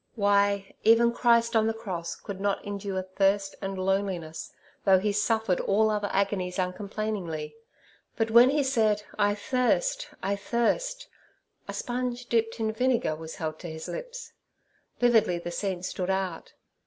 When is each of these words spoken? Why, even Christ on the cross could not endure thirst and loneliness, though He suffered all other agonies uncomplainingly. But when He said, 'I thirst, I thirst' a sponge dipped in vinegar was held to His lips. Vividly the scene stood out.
Why, 0.15 0.73
even 0.83 1.13
Christ 1.13 1.55
on 1.55 1.67
the 1.67 1.75
cross 1.75 2.15
could 2.15 2.41
not 2.41 2.65
endure 2.65 3.03
thirst 3.03 3.53
and 3.61 3.77
loneliness, 3.77 4.51
though 4.83 4.97
He 4.97 5.11
suffered 5.11 5.59
all 5.59 5.91
other 5.91 6.09
agonies 6.11 6.57
uncomplainingly. 6.57 7.55
But 8.15 8.31
when 8.31 8.49
He 8.49 8.63
said, 8.63 9.03
'I 9.19 9.35
thirst, 9.35 10.09
I 10.23 10.35
thirst' 10.35 11.07
a 11.67 11.73
sponge 11.75 12.25
dipped 12.25 12.59
in 12.59 12.71
vinegar 12.71 13.15
was 13.15 13.35
held 13.35 13.59
to 13.59 13.69
His 13.69 13.87
lips. 13.87 14.33
Vividly 14.97 15.37
the 15.37 15.51
scene 15.51 15.83
stood 15.83 16.09
out. 16.09 16.53